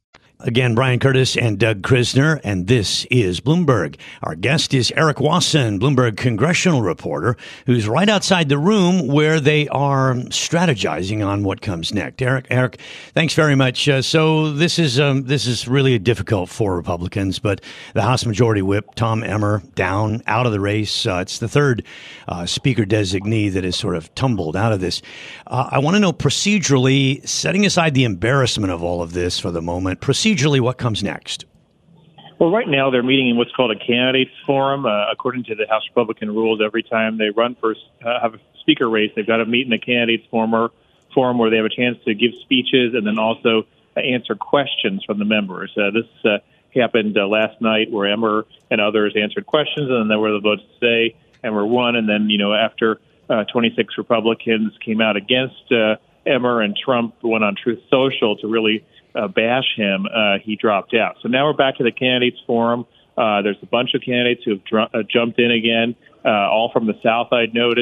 Again, 0.43 0.73
Brian 0.73 0.97
Curtis 0.97 1.37
and 1.37 1.59
Doug 1.59 1.83
Krisner, 1.83 2.41
and 2.43 2.65
this 2.65 3.05
is 3.11 3.39
Bloomberg. 3.39 3.97
Our 4.23 4.33
guest 4.33 4.73
is 4.73 4.91
Eric 4.97 5.19
Wasson, 5.19 5.79
Bloomberg 5.79 6.17
congressional 6.17 6.81
reporter, 6.81 7.37
who's 7.67 7.87
right 7.87 8.09
outside 8.09 8.49
the 8.49 8.57
room 8.57 9.05
where 9.05 9.39
they 9.39 9.67
are 9.67 10.15
strategizing 10.29 11.23
on 11.23 11.43
what 11.43 11.61
comes 11.61 11.93
next. 11.93 12.23
Eric, 12.23 12.47
Eric, 12.49 12.79
thanks 13.13 13.35
very 13.35 13.53
much. 13.53 13.87
Uh, 13.87 14.01
so 14.01 14.51
this 14.51 14.79
is 14.79 14.99
um, 14.99 15.25
this 15.25 15.45
is 15.45 15.67
really 15.67 15.99
difficult 15.99 16.49
for 16.49 16.75
Republicans, 16.75 17.37
but 17.37 17.61
the 17.93 18.01
House 18.01 18.25
Majority 18.25 18.63
Whip 18.63 18.95
Tom 18.95 19.23
Emmer 19.23 19.61
down 19.75 20.23
out 20.25 20.47
of 20.47 20.53
the 20.53 20.59
race. 20.59 21.05
Uh, 21.05 21.19
it's 21.21 21.37
the 21.37 21.47
third 21.47 21.85
uh, 22.27 22.47
Speaker 22.47 22.83
designee 22.83 23.53
that 23.53 23.63
has 23.63 23.75
sort 23.75 23.95
of 23.95 24.13
tumbled 24.15 24.55
out 24.55 24.73
of 24.73 24.79
this. 24.79 25.03
Uh, 25.45 25.69
I 25.71 25.77
want 25.77 25.97
to 25.97 25.99
know 25.99 26.13
procedurally, 26.13 27.27
setting 27.27 27.63
aside 27.63 27.93
the 27.93 28.05
embarrassment 28.05 28.71
of 28.71 28.81
all 28.81 29.03
of 29.03 29.13
this 29.13 29.39
for 29.39 29.51
the 29.51 29.61
moment, 29.61 30.01
procedurally 30.01 30.30
procedurally, 30.35 30.59
what 30.59 30.77
comes 30.77 31.03
next? 31.03 31.45
Well, 32.39 32.51
right 32.51 32.67
now 32.67 32.89
they're 32.89 33.03
meeting 33.03 33.29
in 33.29 33.37
what's 33.37 33.51
called 33.51 33.71
a 33.71 33.79
candidates 33.79 34.31
forum. 34.45 34.85
Uh, 34.85 35.11
according 35.11 35.43
to 35.45 35.55
the 35.55 35.67
House 35.67 35.83
Republican 35.89 36.33
rules, 36.33 36.59
every 36.63 36.83
time 36.83 37.17
they 37.17 37.29
run 37.29 37.55
for 37.55 37.75
uh, 38.03 38.19
have 38.21 38.33
a 38.33 38.39
speaker 38.59 38.89
race, 38.89 39.11
they've 39.15 39.27
got 39.27 39.37
to 39.37 39.45
meet 39.45 39.67
in 39.67 39.73
a 39.73 39.79
candidates 39.79 40.25
forum, 40.31 40.71
forum 41.13 41.37
where 41.37 41.49
they 41.49 41.57
have 41.57 41.65
a 41.65 41.69
chance 41.69 41.97
to 42.05 42.15
give 42.15 42.31
speeches 42.41 42.93
and 42.95 43.05
then 43.05 43.19
also 43.19 43.63
answer 43.95 44.35
questions 44.35 45.03
from 45.05 45.19
the 45.19 45.25
members. 45.25 45.71
Uh, 45.77 45.91
this 45.91 46.07
uh, 46.25 46.37
happened 46.73 47.17
uh, 47.17 47.27
last 47.27 47.61
night 47.61 47.91
where 47.91 48.07
Emmer 48.09 48.47
and 48.71 48.81
others 48.81 49.13
answered 49.15 49.45
questions, 49.45 49.89
and 49.89 50.01
then 50.01 50.07
there 50.07 50.19
were 50.19 50.31
the 50.31 50.39
votes 50.39 50.63
to 50.63 50.79
say 50.79 51.15
Emmer 51.43 51.65
won, 51.65 51.95
and 51.95 52.09
then 52.09 52.29
you 52.29 52.39
know 52.39 52.53
after 52.53 52.99
uh, 53.29 53.43
26 53.51 53.99
Republicans 53.99 54.73
came 54.83 54.99
out 54.99 55.15
against 55.15 55.71
Emmer 56.25 56.61
and 56.61 56.75
Trump 56.75 57.15
went 57.23 57.43
on 57.43 57.55
Truth 57.55 57.79
Social 57.89 58.35
to 58.37 58.47
really 58.47 58.83
uh, 59.15 59.27
bash 59.27 59.75
him, 59.75 60.05
uh, 60.05 60.39
he 60.43 60.55
dropped 60.55 60.93
out. 60.93 61.17
So 61.21 61.29
now 61.29 61.45
we're 61.45 61.53
back 61.53 61.77
to 61.77 61.83
the 61.83 61.91
candidates 61.91 62.39
forum. 62.45 62.85
Uh, 63.17 63.41
there's 63.41 63.57
a 63.61 63.67
bunch 63.67 63.93
of 63.93 64.01
candidates 64.01 64.43
who 64.43 64.51
have 64.51 64.63
dr- 64.63 64.89
uh, 64.93 65.03
jumped 65.03 65.39
in 65.39 65.51
again, 65.51 65.95
uh, 66.23 66.29
all 66.29 66.71
from 66.71 66.87
the 66.87 66.97
South. 67.03 67.33
I 67.33 67.45
note 67.47 67.77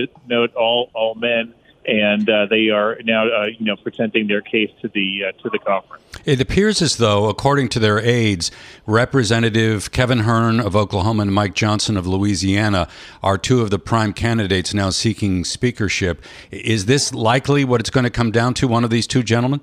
all 0.56 0.90
all 0.94 1.16
men, 1.16 1.54
and 1.86 2.30
uh, 2.30 2.48
they 2.50 2.70
are 2.70 2.98
now 3.04 3.28
uh, 3.28 3.46
you 3.46 3.66
know 3.66 3.76
presenting 3.76 4.28
their 4.28 4.42
case 4.42 4.72
to 4.82 4.88
the 4.88 5.26
uh, 5.26 5.32
to 5.44 5.50
the 5.50 5.60
conference. 5.60 6.04
It 6.26 6.42
appears 6.42 6.82
as 6.82 6.98
though, 6.98 7.30
according 7.30 7.70
to 7.70 7.80
their 7.80 8.00
aides, 8.00 8.52
Representative 8.86 9.92
Kevin 9.92 10.20
Hern 10.20 10.60
of 10.60 10.76
Oklahoma 10.76 11.24
and 11.24 11.34
Mike 11.34 11.54
Johnson 11.54 11.96
of 11.96 12.08
Louisiana 12.08 12.88
are 13.24 13.38
two 13.38 13.62
of 13.62 13.70
the 13.70 13.80
prime 13.80 14.14
candidates 14.14 14.74
now 14.74 14.90
seeking 14.90 15.44
speakership. 15.44 16.24
Is 16.52 16.86
this 16.86 17.14
likely 17.14 17.64
what 17.64 17.80
it's 17.80 17.90
going 17.90 18.04
to 18.04 18.10
come 18.10 18.32
down 18.32 18.56
to? 18.56 18.68
One 18.68 18.84
of 18.84 18.90
these 18.90 19.08
two 19.08 19.24
gentlemen? 19.24 19.62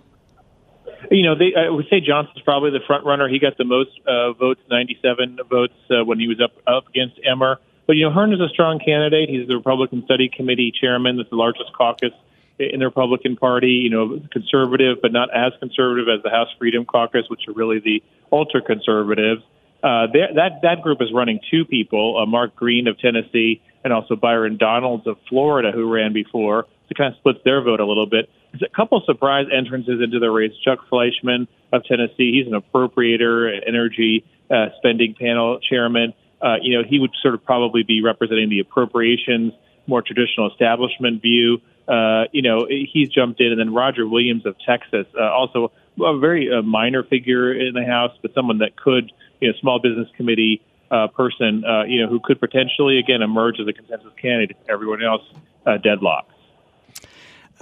You 1.11 1.23
know, 1.23 1.35
they, 1.37 1.55
I 1.57 1.69
would 1.71 1.87
say 1.91 2.01
Johnson's 2.01 2.41
probably 2.41 2.71
the 2.71 2.85
front 2.87 3.05
runner. 3.05 3.29
He 3.29 3.39
got 3.39 3.57
the 3.57 3.65
most 3.65 3.91
uh, 4.07 4.33
votes, 4.33 4.61
97 4.71 5.39
votes, 5.49 5.75
uh, 5.91 6.05
when 6.05 6.19
he 6.19 6.29
was 6.29 6.41
up 6.41 6.53
up 6.67 6.89
against 6.89 7.21
Emmer. 7.25 7.59
But 7.87 7.97
you 7.97 8.05
know, 8.05 8.13
Hern 8.13 8.33
is 8.33 8.41
a 8.41 8.49
strong 8.49 8.79
candidate. 8.79 9.29
He's 9.29 9.47
the 9.47 9.57
Republican 9.57 10.05
Study 10.05 10.29
Committee 10.29 10.73
chairman. 10.79 11.17
That's 11.17 11.31
the 11.31 11.37
largest 11.37 11.73
caucus 11.73 12.13
in 12.59 12.81
the 12.81 12.87
Republican 12.87 13.37
Party. 13.37 13.83
You 13.85 13.91
know, 13.91 14.21
conservative, 14.33 14.99
but 15.01 15.13
not 15.13 15.29
as 15.35 15.53
conservative 15.61 16.09
as 16.09 16.23
the 16.23 16.31
House 16.31 16.49
Freedom 16.59 16.85
Caucus, 16.85 17.29
which 17.29 17.49
are 17.49 17.53
really 17.53 17.79
the 17.79 18.03
ultra 18.33 18.61
conservatives. 18.61 19.43
Uh, 19.83 20.09
that 20.35 20.61
that 20.63 20.83
group 20.83 21.01
is 21.01 21.13
running 21.13 21.39
two 21.51 21.65
people: 21.65 22.19
uh, 22.19 22.27
Mark 22.27 22.57
Green 22.57 22.89
of 22.89 22.99
Tennessee 22.99 23.63
and 23.85 23.93
also 23.93 24.17
Byron 24.17 24.57
Donalds 24.57 25.07
of 25.07 25.17
Florida, 25.29 25.71
who 25.73 25.93
ran 25.93 26.13
before. 26.13 26.67
It 26.89 26.97
kind 26.97 27.13
of 27.13 27.19
splits 27.19 27.41
their 27.45 27.63
vote 27.63 27.81
a 27.81 27.87
little 27.87 28.07
bit. 28.07 28.31
There's 28.53 28.63
a 28.63 28.75
couple 28.75 29.03
surprise 29.05 29.47
entrances 29.53 30.01
into 30.03 30.19
the 30.19 30.31
race. 30.31 30.53
Chuck 30.65 30.79
Fleischmann 30.89 31.49
of 31.73 31.85
Tennessee, 31.85 32.33
he's 32.33 32.47
an 32.47 32.61
appropriator, 32.61 33.61
energy 33.67 34.25
uh, 34.51 34.67
spending 34.79 35.15
panel 35.19 35.59
chairman. 35.61 36.15
Uh, 36.41 36.57
you 36.63 36.77
know, 36.77 36.85
he 36.89 36.99
would 36.99 37.11
sort 37.23 37.35
of 37.35 37.45
probably 37.45 37.83
be 37.83 38.03
representing 38.03 38.49
the 38.49 38.61
appropriations, 38.61 39.53
more 39.87 40.03
traditional 40.03 40.51
establishment 40.51 41.23
view. 41.23 41.61
Uh, 41.89 42.25
you 42.33 42.43
know, 42.43 42.67
he's 42.69 43.09
jumped 43.09 43.41
in, 43.41 43.53
and 43.53 43.61
then 43.61 43.73
Roger 43.73 44.07
Williams 44.07 44.45
of 44.45 44.57
Texas, 44.67 45.07
uh, 45.19 45.23
also 45.23 45.73
a 46.01 46.19
very 46.19 46.53
uh, 46.53 46.63
minor 46.63 47.03
figure 47.05 47.53
in 47.53 47.75
the 47.75 47.85
House, 47.85 48.13
but 48.23 48.35
someone 48.35 48.59
that 48.59 48.77
could, 48.77 49.13
you 49.41 49.49
know, 49.49 49.55
small 49.61 49.79
business 49.79 50.09
committee 50.17 50.63
uh, 50.91 51.09
person, 51.09 51.65
uh, 51.65 51.85
you 51.85 52.03
know, 52.03 52.09
who 52.09 52.21
could 52.21 52.41
potentially 52.41 52.99
again 52.99 53.23
emerge 53.23 53.61
as 53.61 53.67
a 53.67 53.73
consensus 53.73 54.13
candidate 54.21 54.57
everyone 54.69 55.03
else 55.03 55.23
uh. 55.67 55.79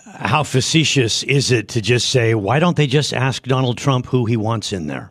How 0.02 0.42
facetious 0.42 1.22
is 1.22 1.50
it 1.50 1.68
to 1.68 1.80
just 1.80 2.08
say, 2.10 2.34
why 2.34 2.58
don't 2.58 2.76
they 2.76 2.86
just 2.86 3.12
ask 3.12 3.44
Donald 3.44 3.78
Trump 3.78 4.06
who 4.06 4.26
he 4.26 4.36
wants 4.36 4.72
in 4.72 4.86
there? 4.86 5.10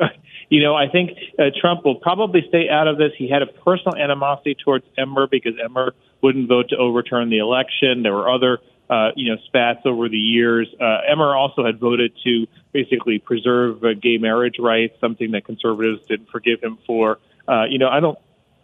You 0.52 0.60
know, 0.64 0.74
I 0.74 0.88
think 0.88 1.10
uh, 1.38 1.44
Trump 1.60 1.84
will 1.84 1.94
probably 1.94 2.40
stay 2.48 2.68
out 2.68 2.88
of 2.88 2.98
this. 2.98 3.12
He 3.16 3.30
had 3.30 3.40
a 3.40 3.46
personal 3.46 3.94
animosity 3.94 4.56
towards 4.56 4.84
Emmer 4.98 5.28
because 5.30 5.52
Emmer 5.64 5.94
wouldn't 6.22 6.48
vote 6.48 6.70
to 6.70 6.76
overturn 6.76 7.30
the 7.30 7.38
election. 7.38 8.02
There 8.02 8.12
were 8.12 8.28
other, 8.28 8.58
uh, 8.90 9.10
you 9.14 9.30
know, 9.30 9.40
spats 9.46 9.82
over 9.84 10.08
the 10.08 10.18
years. 10.18 10.66
Uh, 10.80 11.02
Emmer 11.08 11.36
also 11.36 11.64
had 11.64 11.78
voted 11.78 12.12
to 12.24 12.48
basically 12.72 13.20
preserve 13.20 13.84
uh, 13.84 13.94
gay 13.94 14.18
marriage 14.18 14.56
rights, 14.58 14.96
something 15.00 15.30
that 15.30 15.44
conservatives 15.44 16.04
didn't 16.08 16.28
forgive 16.30 16.60
him 16.60 16.78
for. 16.84 17.20
Uh, 17.46 17.66
you 17.70 17.78
know, 17.78 17.88
I 17.88 18.00
don't 18.00 18.18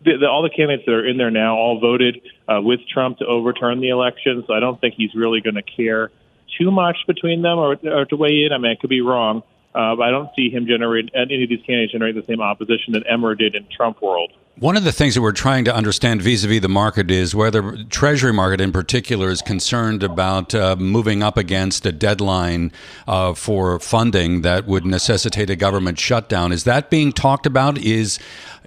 the, 0.07 0.19
the, 0.21 0.27
all 0.27 0.43
the 0.43 0.51
candidates 0.51 0.85
that 0.87 0.93
are 0.93 1.07
in 1.07 1.19
there 1.19 1.31
now 1.31 1.57
all 1.57 1.81
voted 1.81 2.23
uh, 2.49 2.61
with 2.63 2.81
Trump 2.89 3.19
to 3.19 3.27
overturn 3.27 3.81
the 3.81 3.91
election. 3.91 4.45
So 4.47 4.55
I 4.55 4.61
don't 4.61 4.81
think 4.81 4.95
he's 4.97 5.15
really 5.15 5.41
going 5.41 5.57
to 5.57 5.63
care 5.63 6.11
too 6.57 6.71
much 6.71 6.97
between 7.07 7.43
them 7.43 7.59
or, 7.59 7.77
or 7.85 8.05
to 8.07 8.17
weigh 8.17 8.47
in. 8.47 8.53
I 8.53 8.59
mean, 8.59 8.71
I 8.71 8.81
could 8.81 8.89
be 8.89 9.01
wrong, 9.01 9.43
uh, 9.77 9.95
but 9.95 10.05
I 10.05 10.11
don't 10.11 10.31
see 10.35 10.49
him 10.49 10.67
generate 10.67 11.11
any 11.15 11.43
of 11.43 11.51
these 11.51 11.61
candidates 11.67 11.93
generate 11.93 12.15
the 12.15 12.23
same 12.23 12.41
opposition 12.41 12.95
that 12.95 13.03
Emmer 13.07 13.35
did 13.35 13.55
in 13.55 13.67
Trump 13.69 14.01
world. 14.01 14.33
One 14.59 14.75
of 14.75 14.85
the 14.85 14.93
things 14.93 15.15
that 15.15 15.21
we're 15.21 15.33
trying 15.33 15.67
to 15.67 15.75
understand 15.75 16.23
vis-a-vis 16.23 16.63
the 16.63 16.69
market 16.69 17.11
is 17.11 17.35
whether 17.35 17.85
Treasury 17.91 18.33
market 18.33 18.59
in 18.59 18.73
particular 18.73 19.29
is 19.29 19.43
concerned 19.43 20.03
about 20.03 20.55
uh, 20.55 20.77
moving 20.77 21.23
up 21.23 21.37
against 21.37 21.85
a 21.85 21.93
deadline 21.93 22.73
uh, 23.07 23.35
for 23.35 23.79
funding 23.79 24.41
that 24.41 24.67
would 24.67 24.87
necessitate 24.87 25.51
a 25.51 25.57
government 25.57 25.99
shutdown. 25.99 26.53
Is 26.53 26.65
that 26.65 26.89
being 26.89 27.13
talked 27.13 27.45
about? 27.45 27.77
Is 27.77 28.19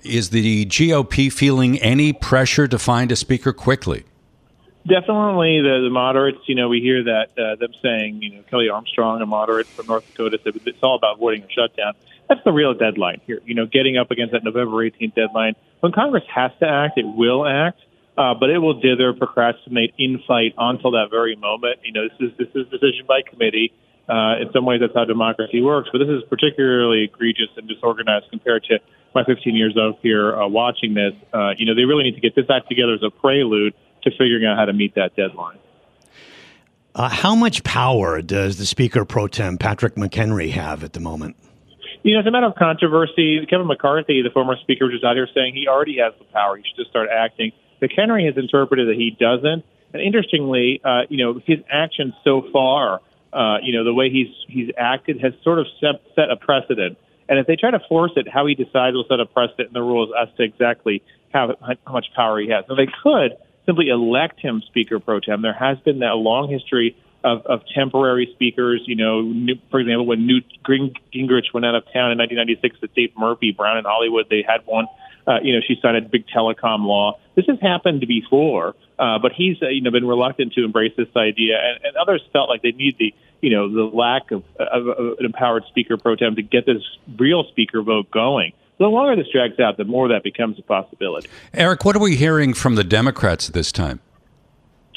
is 0.04 0.30
the 0.30 0.68
GOP 0.68 1.34
feeling 1.34 1.80
any 1.80 2.14
pressure 2.14 2.68
to 2.68 2.78
find 2.78 3.12
a 3.12 3.16
speaker 3.16 3.52
quickly? 3.52 4.06
Definitely, 4.88 5.62
the, 5.62 5.82
the 5.84 5.90
moderates. 5.90 6.40
You 6.48 6.56
know, 6.56 6.70
we 6.70 6.80
hear 6.80 7.04
that 7.04 7.28
uh, 7.38 7.56
them 7.56 7.74
saying, 7.82 8.22
you 8.22 8.36
know, 8.36 8.44
Kelly 8.50 8.70
Armstrong, 8.70 9.22
a 9.22 9.26
moderate 9.26 9.68
from 9.68 9.88
North 9.88 10.08
Dakota, 10.08 10.40
said 10.44 10.54
it's 10.66 10.80
all 10.82 10.96
about 10.96 11.16
avoiding 11.18 11.44
a 11.44 11.50
shutdown. 11.50 11.94
That's 12.30 12.44
the 12.46 12.54
real 12.54 12.74
deadline 12.74 13.22
here. 13.28 13.42
You 13.46 13.56
know, 13.56 13.66
getting 13.66 13.98
up 13.98 14.10
against 14.12 14.32
that 14.32 14.44
November 14.44 14.78
18th 14.78 15.16
deadline. 15.16 15.56
When 15.82 15.92
Congress 15.92 16.24
has 16.34 16.52
to 16.60 16.68
act, 16.68 16.98
it 16.98 17.06
will 17.06 17.46
act, 17.46 17.80
uh, 18.18 18.36
but 18.40 18.50
it 18.50 18.60
will 18.60 18.80
dither, 18.80 19.14
procrastinate, 19.14 19.94
infight 20.00 20.54
until 20.58 20.92
that 20.92 21.08
very 21.12 21.36
moment. 21.36 21.80
You 21.84 21.94
know, 21.94 22.08
this 22.08 22.32
is 22.32 22.38
this 22.38 22.50
is 22.56 22.70
decision 22.70 23.06
by 23.08 23.22
committee. 23.22 23.74
Uh, 24.08 24.42
in 24.42 24.52
some 24.54 24.66
ways, 24.66 24.80
that's 24.80 24.96
how 24.96 25.06
democracy 25.06 25.62
works. 25.62 25.90
But 25.92 26.00
this 26.00 26.10
is 26.10 26.24
particularly 26.30 27.04
egregious 27.04 27.50
and 27.58 27.68
disorganized 27.68 28.26
compared 28.32 28.64
to 28.66 28.80
my 29.14 29.24
15 29.24 29.56
years 29.56 29.76
of 29.78 29.96
here 30.02 30.36
uh, 30.36 30.48
watching 30.48 30.94
this, 30.94 31.14
uh, 31.34 31.52
you 31.58 31.66
know, 31.66 31.76
they 31.76 31.86
really 31.86 32.04
need 32.04 32.16
to 32.16 32.22
get 32.22 32.36
this 32.36 32.46
act 32.50 32.70
together 32.70 32.94
as 32.94 33.04
a 33.04 33.10
prelude 33.10 33.74
to 34.04 34.12
figuring 34.12 34.46
out 34.46 34.58
how 34.58 34.66
to 34.66 34.74
meet 34.74 34.96
that 34.96 35.16
deadline. 35.16 35.58
Uh, 36.96 37.10
how 37.10 37.36
much 37.36 37.64
power 37.64 38.22
does 38.22 38.58
the 38.58 38.66
Speaker 38.66 39.06
pro 39.06 39.28
tem 39.28 39.58
Patrick 39.58 39.96
McHenry 39.96 40.52
have 40.52 40.84
at 40.84 40.94
the 40.94 41.00
moment? 41.00 41.36
You 42.04 42.14
know, 42.14 42.20
it's 42.20 42.28
a 42.28 42.32
matter 42.32 42.48
of 42.48 42.56
controversy. 42.56 43.46
Kevin 43.50 43.68
McCarthy, 43.68 44.22
the 44.22 44.32
former 44.32 44.56
Speaker, 44.62 44.86
was 44.86 44.94
just 44.94 45.04
out 45.04 45.16
here 45.16 45.28
saying 45.34 45.54
he 45.54 45.68
already 45.68 45.98
has 45.98 46.14
the 46.18 46.26
power. 46.26 46.58
He 46.58 46.64
should 46.64 46.78
just 46.78 46.90
start 46.90 47.10
acting. 47.14 47.52
McHenry 47.82 48.26
has 48.26 48.38
interpreted 48.38 48.88
that 48.88 48.96
he 48.96 49.16
doesn't. 49.20 49.64
And 49.94 50.02
interestingly, 50.02 50.82
uh, 50.84 51.02
you 51.10 51.24
know, 51.24 51.42
his 51.46 51.60
actions 51.70 52.14
so 52.24 52.44
far, 52.54 53.02
uh, 53.34 53.58
you 53.62 53.74
know, 53.74 53.84
the 53.84 53.94
way 53.94 54.10
he's 54.10 54.34
he's 54.48 54.72
acted 54.78 55.22
has 55.22 55.34
sort 55.44 55.60
of 55.60 55.68
set, 55.80 56.02
set 56.16 56.32
a 56.32 56.38
precedent 56.38 56.98
and 57.30 57.38
if 57.38 57.46
they 57.46 57.56
try 57.56 57.70
to 57.70 57.80
force 57.88 58.12
it, 58.16 58.28
how 58.28 58.48
he 58.48 58.56
decides 58.56 58.96
will 58.96 59.06
set 59.08 59.20
a 59.20 59.26
precedent 59.26 59.70
in 59.70 59.74
the 59.74 59.84
rules 59.84 60.10
as 60.20 60.36
to 60.38 60.44
exactly 60.44 61.04
how, 61.32 61.56
how 61.62 61.94
much 61.94 62.08
power 62.16 62.40
he 62.40 62.50
has. 62.50 62.66
Now, 62.68 62.76
they 62.76 62.88
could 63.04 63.38
simply 63.66 63.90
elect 63.90 64.40
him 64.40 64.62
Speaker 64.68 65.00
pro 65.00 65.20
tem. 65.20 65.42
There 65.42 65.54
has 65.54 65.78
been 65.80 66.00
that 66.00 66.16
long 66.16 66.50
history 66.50 66.96
of, 67.24 67.46
of 67.46 67.62
temporary 67.74 68.30
speakers. 68.34 68.82
You 68.86 68.96
know, 68.96 69.22
New, 69.22 69.56
for 69.72 69.80
example, 69.80 70.06
when 70.06 70.26
Newt 70.26 70.46
Gingrich 70.66 71.54
went 71.54 71.66
out 71.66 71.76
of 71.76 71.84
town 71.86 72.12
in 72.12 72.18
1996 72.18 72.80
to 72.80 72.88
Dave 72.88 73.12
Murphy, 73.18 73.52
Brown 73.52 73.78
in 73.78 73.86
Hollywood, 73.86 74.28
they 74.30 74.44
had 74.48 74.66
one. 74.66 74.88
Uh, 75.28 75.38
you 75.44 75.54
know, 75.54 75.60
she 75.68 75.76
signed 75.82 75.98
a 75.98 76.02
big 76.02 76.26
telecom 76.28 76.86
law. 76.86 77.20
This 77.36 77.46
has 77.46 77.60
happened 77.62 78.04
before, 78.08 78.74
uh, 78.98 79.20
but 79.20 79.32
he's 79.34 79.58
uh, 79.62 79.68
you 79.68 79.82
know 79.82 79.92
been 79.92 80.08
reluctant 80.08 80.54
to 80.54 80.64
embrace 80.64 80.94
this 80.98 81.10
idea, 81.16 81.60
and, 81.62 81.86
and 81.86 81.98
others 81.98 82.22
felt 82.34 82.50
like 82.50 82.62
they 82.62 82.72
need 82.72 82.98
the 82.98 83.14
you 83.42 83.52
know 83.52 83.72
the 83.72 83.96
lack 83.96 84.32
of, 84.32 84.44
of, 84.60 84.88
of 84.88 85.20
an 85.20 85.26
empowered 85.26 85.64
speaker 85.70 85.98
pro 85.98 86.16
tem 86.16 86.36
to 86.36 86.42
get 86.42 86.66
this 86.66 86.82
real 87.18 87.44
speaker 87.44 87.82
vote 87.82 88.10
going. 88.10 88.54
The 88.80 88.88
longer 88.88 89.16
this 89.22 89.32
drags 89.32 89.60
out, 89.60 89.78
the 89.78 89.84
more 89.84 90.08
that 90.08 90.24
becomes 90.24 90.58
a 90.58 90.62
possibility. 90.62 91.28
Eric, 91.54 91.84
what 91.84 91.96
are 91.96 92.00
we 92.00 92.16
hearing 92.16 92.54
from 92.54 92.76
the 92.76 92.84
Democrats 92.84 93.50
at 93.50 93.54
this 93.54 93.72
time? 93.74 94.00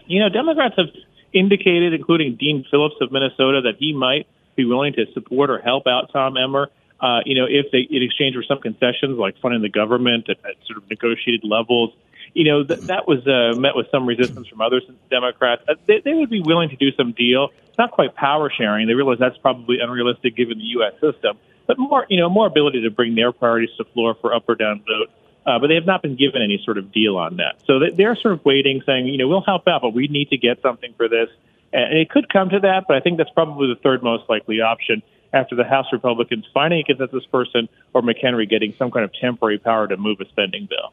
You 0.07 0.21
know, 0.21 0.29
Democrats 0.29 0.75
have 0.77 0.87
indicated, 1.33 1.93
including 1.93 2.37
Dean 2.37 2.65
Phillips 2.71 2.95
of 3.01 3.11
Minnesota, 3.11 3.63
that 3.63 3.75
he 3.79 3.93
might 3.93 4.27
be 4.55 4.65
willing 4.65 4.93
to 4.95 5.07
support 5.13 5.51
or 5.51 5.59
help 5.59 5.87
out 5.87 6.13
Tom 6.13 6.37
Emmer. 6.37 6.71
Uh, 7.01 7.21
you 7.27 7.35
know, 7.35 7.47
if 7.49 7.73
they 7.73 7.81
in 7.91 8.03
exchange 8.03 8.37
for 8.37 8.45
some 8.45 8.61
concessions 8.61 9.19
like 9.19 9.37
funding 9.43 9.63
the 9.63 9.69
government 9.69 10.31
at, 10.31 10.39
at 10.45 10.55
sort 10.67 10.79
of 10.79 10.89
negotiated 10.89 11.43
levels, 11.43 11.93
you 12.35 12.45
know 12.45 12.63
th- 12.63 12.81
that 12.83 13.09
was 13.09 13.27
uh, 13.27 13.59
met 13.59 13.75
with 13.75 13.87
some 13.91 14.07
resistance 14.07 14.47
from 14.47 14.61
other 14.61 14.81
Democrats. 15.11 15.63
Uh, 15.69 15.75
they, 15.87 16.01
they 16.05 16.15
would 16.15 16.31
be 16.31 16.41
willing 16.41 16.69
to 16.69 16.77
do 16.77 16.93
some 16.93 17.13
deal. 17.13 17.49
It's 17.69 17.79
not 17.79 17.91
quite 17.91 18.15
power 18.15 18.51
sharing. 18.57 18.87
They 18.87 18.95
realize 18.95 19.19
that's 19.19 19.39
probably 19.39 19.79
unrealistic 19.81 20.37
given 20.37 20.59
the 20.59 20.65
U.S. 20.79 20.93
system, 21.01 21.39
but 21.67 21.79
more 21.79 22.07
you 22.09 22.19
know 22.19 22.29
more 22.29 22.47
ability 22.47 22.83
to 22.83 22.91
bring 22.91 23.15
their 23.15 23.33
priorities 23.33 23.71
to 23.77 23.85
the 23.85 23.91
floor 23.91 24.15
for 24.21 24.35
up 24.35 24.49
or 24.49 24.55
down 24.55 24.81
vote. 24.81 25.11
Uh, 25.45 25.59
but 25.59 25.67
they 25.67 25.75
have 25.75 25.87
not 25.87 26.03
been 26.03 26.15
given 26.15 26.41
any 26.41 26.63
sort 26.65 26.79
of 26.79 26.93
deal 26.93 27.17
on 27.17 27.39
that. 27.39 27.57
So 27.67 27.81
they're 27.97 28.15
sort 28.15 28.35
of 28.35 28.45
waiting, 28.45 28.81
saying, 28.87 29.09
you 29.09 29.19
know, 29.19 29.27
we'll 29.27 29.41
help 29.41 29.67
out, 29.67 29.83
but 29.83 29.93
we 29.93 30.07
need 30.07 30.31
to 30.31 30.37
get 30.37 30.63
something 30.63 30.95
for 30.97 31.09
this. 31.09 31.31
And 31.73 31.99
it 31.99 32.11
could 32.11 32.29
come 32.33 32.51
to 32.51 32.61
that, 32.61 32.85
but 32.87 32.97
I 32.97 33.01
think 33.01 33.19
that's 33.19 33.31
probably 33.31 33.67
the 33.67 33.81
third 33.81 34.05
most 34.05 34.29
likely 34.29 34.61
option 34.61 35.03
after 35.33 35.57
the 35.57 35.65
House 35.65 35.87
Republicans 35.91 36.45
finding 36.53 36.81
a 36.81 36.85
consensus 36.85 37.25
person 37.27 37.69
or 37.95 38.03
McHenry 38.03 38.49
getting 38.49 38.75
some 38.79 38.91
kind 38.91 39.05
of 39.05 39.13
temporary 39.15 39.59
power 39.59 39.89
to 39.89 39.97
move 39.97 40.21
a 40.21 40.29
spending 40.29 40.67
bill. 40.67 40.93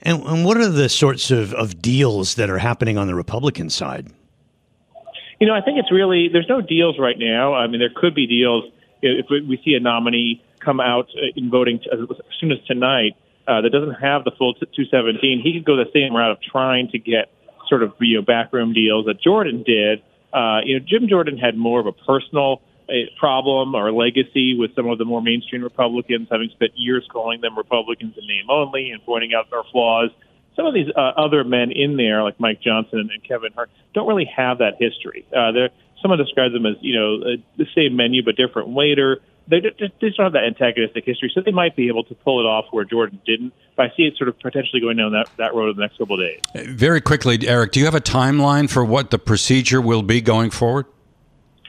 And, 0.00 0.22
and 0.24 0.44
what 0.44 0.56
are 0.56 0.68
the 0.68 0.88
sorts 0.88 1.30
of, 1.30 1.52
of 1.54 1.80
deals 1.80 2.34
that 2.36 2.50
are 2.50 2.58
happening 2.58 2.98
on 2.98 3.06
the 3.06 3.14
Republican 3.14 3.70
side? 3.70 4.08
You 5.38 5.46
know, 5.46 5.54
I 5.54 5.60
think 5.60 5.78
it's 5.78 5.92
really, 5.92 6.28
there's 6.28 6.48
no 6.48 6.60
deals 6.60 6.98
right 6.98 7.18
now. 7.18 7.54
I 7.54 7.66
mean, 7.66 7.80
there 7.80 7.92
could 7.94 8.14
be 8.14 8.26
deals 8.26 8.64
if 9.02 9.26
we 9.30 9.60
see 9.64 9.74
a 9.74 9.80
nominee 9.80 10.42
come 10.60 10.80
out 10.80 11.08
in 11.36 11.50
voting 11.50 11.80
as 11.92 11.98
soon 12.40 12.52
as 12.52 12.58
tonight 12.66 13.16
uh, 13.46 13.60
that 13.60 13.70
doesn't 13.70 13.94
have 13.94 14.24
the 14.24 14.30
full 14.38 14.54
217. 14.54 15.40
He 15.42 15.52
could 15.52 15.64
go 15.64 15.76
the 15.76 15.90
same 15.92 16.14
route 16.14 16.30
of 16.30 16.38
trying 16.40 16.88
to 16.90 16.98
get 16.98 17.30
sort 17.68 17.82
of 17.82 17.92
you 18.00 18.16
know 18.16 18.22
backroom 18.22 18.72
deals 18.72 19.06
that 19.06 19.20
Jordan 19.20 19.64
did. 19.66 20.02
Uh, 20.32 20.60
you 20.64 20.78
know, 20.78 20.84
Jim 20.86 21.08
Jordan 21.08 21.36
had 21.36 21.56
more 21.56 21.80
of 21.80 21.86
a 21.86 21.92
personal 21.92 22.62
a 22.90 23.08
problem 23.18 23.74
or 23.74 23.92
legacy 23.92 24.54
with 24.58 24.74
some 24.74 24.88
of 24.88 24.98
the 24.98 25.04
more 25.04 25.22
mainstream 25.22 25.62
Republicans, 25.62 26.28
having 26.30 26.50
spent 26.50 26.72
years 26.76 27.06
calling 27.10 27.40
them 27.40 27.56
Republicans 27.56 28.14
in 28.18 28.26
name 28.26 28.50
only 28.50 28.90
and 28.90 29.02
pointing 29.04 29.32
out 29.34 29.50
their 29.50 29.62
flaws. 29.72 30.10
Some 30.56 30.66
of 30.66 30.74
these 30.74 30.88
uh, 30.94 31.00
other 31.16 31.44
men 31.44 31.70
in 31.70 31.96
there, 31.96 32.22
like 32.22 32.38
Mike 32.38 32.60
Johnson 32.60 32.98
and, 32.98 33.10
and 33.10 33.24
Kevin 33.24 33.52
Hart, 33.54 33.70
don't 33.94 34.06
really 34.06 34.28
have 34.36 34.58
that 34.58 34.74
history. 34.78 35.24
Uh, 35.34 35.52
they're, 35.52 35.70
someone 36.02 36.18
describes 36.18 36.52
them 36.52 36.66
as, 36.66 36.74
you 36.80 36.98
know, 36.98 37.22
uh, 37.22 37.36
the 37.56 37.66
same 37.74 37.96
menu 37.96 38.22
but 38.22 38.36
different 38.36 38.68
waiter. 38.68 39.20
They, 39.48 39.60
they 39.60 39.70
just 40.00 40.16
don't 40.16 40.26
have 40.26 40.32
that 40.34 40.44
antagonistic 40.44 41.04
history, 41.04 41.30
so 41.34 41.40
they 41.40 41.50
might 41.50 41.74
be 41.74 41.88
able 41.88 42.04
to 42.04 42.14
pull 42.14 42.40
it 42.40 42.44
off 42.44 42.66
where 42.70 42.84
Jordan 42.84 43.20
didn't. 43.26 43.52
But 43.76 43.86
I 43.86 43.96
see 43.96 44.02
it 44.04 44.16
sort 44.16 44.28
of 44.28 44.38
potentially 44.38 44.80
going 44.80 44.96
down 44.98 45.12
that, 45.12 45.28
that 45.38 45.54
road 45.54 45.70
in 45.70 45.76
the 45.76 45.82
next 45.82 45.98
couple 45.98 46.20
of 46.20 46.26
days. 46.26 46.66
Very 46.68 47.00
quickly, 47.00 47.38
Eric, 47.46 47.72
do 47.72 47.80
you 47.80 47.86
have 47.86 47.94
a 47.94 48.00
timeline 48.00 48.70
for 48.70 48.84
what 48.84 49.10
the 49.10 49.18
procedure 49.18 49.80
will 49.80 50.02
be 50.02 50.20
going 50.20 50.50
forward? 50.50 50.86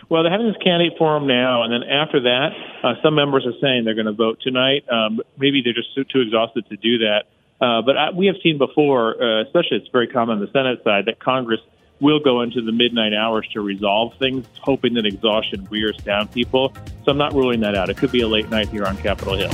Well, 0.09 0.21
they're 0.21 0.31
having 0.31 0.47
this 0.47 0.61
candidate 0.63 0.97
forum 0.99 1.25
now, 1.25 1.63
and 1.63 1.73
then 1.73 1.89
after 1.89 2.19
that, 2.21 2.49
uh, 2.83 2.93
some 3.01 3.15
members 3.15 3.47
are 3.47 3.57
saying 3.59 3.85
they're 3.85 3.95
going 3.95 4.05
to 4.05 4.13
vote 4.13 4.39
tonight. 4.41 4.85
Um, 4.91 5.21
maybe 5.39 5.63
they're 5.63 5.73
just 5.73 5.95
too, 5.95 6.03
too 6.03 6.21
exhausted 6.21 6.69
to 6.69 6.77
do 6.77 6.99
that. 6.99 7.23
Uh, 7.59 7.81
but 7.81 7.97
I, 7.97 8.11
we 8.11 8.27
have 8.27 8.35
seen 8.43 8.59
before, 8.59 9.15
uh, 9.19 9.41
especially 9.43 9.77
it's 9.77 9.87
very 9.87 10.07
common 10.07 10.37
on 10.37 10.45
the 10.45 10.51
Senate 10.51 10.83
side, 10.83 11.05
that 11.05 11.19
Congress 11.19 11.61
will 12.03 12.19
go 12.19 12.41
into 12.41 12.61
the 12.61 12.73
midnight 12.73 13.13
hours 13.13 13.47
to 13.53 13.61
resolve 13.61 14.13
things, 14.19 14.45
hoping 14.59 14.93
that 14.95 15.05
exhaustion 15.05 15.65
wears 15.71 15.97
down 15.97 16.27
people. 16.27 16.73
So 17.05 17.11
I'm 17.11 17.17
not 17.17 17.33
ruling 17.33 17.61
that 17.61 17.75
out. 17.75 17.89
It 17.89 17.97
could 17.97 18.11
be 18.11 18.21
a 18.21 18.27
late 18.27 18.49
night 18.49 18.67
here 18.67 18.85
on 18.85 18.97
Capitol 18.97 19.35
Hill. 19.35 19.49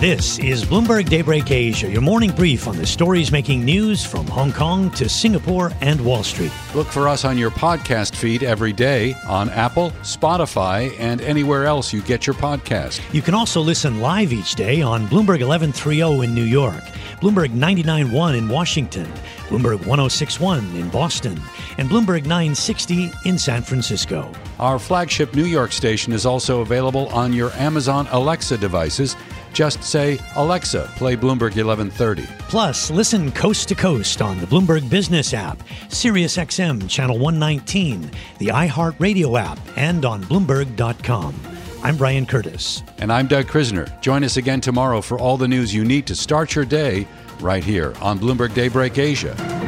This 0.00 0.38
is 0.38 0.64
Bloomberg 0.64 1.08
Daybreak 1.08 1.50
Asia, 1.50 1.90
your 1.90 2.02
morning 2.02 2.30
brief 2.30 2.68
on 2.68 2.76
the 2.76 2.86
stories 2.86 3.32
making 3.32 3.64
news 3.64 4.04
from 4.04 4.28
Hong 4.28 4.52
Kong 4.52 4.92
to 4.92 5.08
Singapore 5.08 5.72
and 5.80 6.00
Wall 6.04 6.22
Street. 6.22 6.52
Look 6.72 6.86
for 6.86 7.08
us 7.08 7.24
on 7.24 7.36
your 7.36 7.50
podcast 7.50 8.14
feed 8.14 8.44
every 8.44 8.72
day 8.72 9.14
on 9.26 9.48
Apple, 9.50 9.90
Spotify, 10.02 10.94
and 11.00 11.20
anywhere 11.20 11.66
else 11.66 11.92
you 11.92 12.00
get 12.02 12.28
your 12.28 12.34
podcast. 12.34 13.00
You 13.12 13.22
can 13.22 13.34
also 13.34 13.60
listen 13.60 14.00
live 14.00 14.32
each 14.32 14.54
day 14.54 14.82
on 14.82 15.08
Bloomberg 15.08 15.44
1130 15.44 16.22
in 16.22 16.32
New 16.32 16.44
York, 16.44 16.84
Bloomberg 17.20 17.50
99.1 17.50 18.38
in 18.38 18.48
Washington, 18.48 19.06
Bloomberg 19.48 19.84
1061 19.86 20.58
in 20.76 20.88
Boston, 20.90 21.40
and 21.78 21.88
Bloomberg 21.88 22.22
960 22.22 23.12
in 23.24 23.38
San 23.38 23.62
Francisco. 23.62 24.30
Our 24.58 24.78
flagship 24.78 25.34
New 25.34 25.44
York 25.44 25.72
station 25.72 26.12
is 26.12 26.26
also 26.26 26.60
available 26.60 27.08
on 27.08 27.32
your 27.32 27.50
Amazon 27.52 28.06
Alexa 28.10 28.58
devices 28.58 29.16
just 29.52 29.82
say, 29.82 30.18
Alexa, 30.36 30.90
play 30.96 31.16
Bloomberg 31.16 31.56
1130. 31.56 32.26
Plus, 32.48 32.90
listen 32.90 33.32
coast 33.32 33.68
to 33.68 33.74
coast 33.74 34.22
on 34.22 34.38
the 34.38 34.46
Bloomberg 34.46 34.88
Business 34.88 35.34
app, 35.34 35.58
SiriusXM 35.88 36.88
Channel 36.88 37.18
119, 37.18 38.10
the 38.38 38.46
iHeartRadio 38.48 39.40
app, 39.40 39.58
and 39.76 40.04
on 40.04 40.22
Bloomberg.com. 40.22 41.57
I'm 41.80 41.96
Brian 41.96 42.26
Curtis. 42.26 42.82
And 42.98 43.12
I'm 43.12 43.28
Doug 43.28 43.46
Krisner. 43.46 43.88
Join 44.00 44.24
us 44.24 44.36
again 44.36 44.60
tomorrow 44.60 45.00
for 45.00 45.18
all 45.18 45.36
the 45.36 45.46
news 45.46 45.72
you 45.72 45.84
need 45.84 46.06
to 46.08 46.16
start 46.16 46.54
your 46.56 46.64
day 46.64 47.06
right 47.38 47.62
here 47.62 47.94
on 48.00 48.18
Bloomberg 48.18 48.52
Daybreak 48.52 48.98
Asia. 48.98 49.67